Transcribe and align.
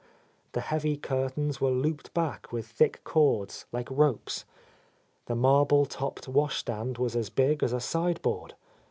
The 0.53 0.61
heavy 0.61 0.97
curtains 0.97 1.61
were 1.61 1.69
—> 1.69 1.69
8— 1.69 1.69
A 1.73 1.75
Lost 1.75 1.83
Lady 1.83 1.87
looped 1.89 2.13
back 2.15 2.51
with 2.51 2.65
thick 2.65 3.03
cords, 3.03 3.65
like 3.71 3.87
ropes. 3.91 4.45
The 5.27 5.35
marble 5.35 5.85
topped 5.85 6.27
washstand 6.27 6.97
was 6.97 7.15
as 7.15 7.29
big 7.29 7.61
as 7.61 7.71
a 7.71 7.79
side 7.79 8.19
board. 8.23 8.55